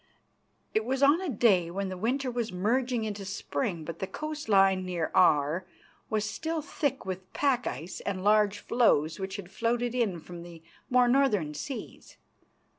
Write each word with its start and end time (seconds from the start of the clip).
It 0.73 0.83
was 0.83 1.03
on 1.03 1.21
a 1.21 1.29
day 1.29 1.69
when 1.69 1.89
the 1.89 1.95
winter 1.95 2.31
was 2.31 2.51
merging 2.51 3.03
into 3.03 3.23
spring, 3.23 3.83
but 3.83 3.99
the 3.99 4.07
coast 4.07 4.49
line 4.49 4.83
near 4.83 5.11
Aar 5.13 5.63
was 6.09 6.25
still 6.27 6.59
thick 6.59 7.05
with 7.05 7.31
pack 7.33 7.67
ice 7.67 7.99
and 7.99 8.23
large 8.23 8.57
floes 8.57 9.19
which 9.19 9.35
had 9.35 9.51
floated 9.51 9.93
in 9.93 10.19
from 10.19 10.41
the 10.41 10.63
more 10.89 11.07
northern 11.07 11.53
seas. 11.53 12.17